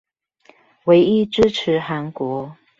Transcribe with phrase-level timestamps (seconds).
[0.85, 2.57] 唯一支持韓國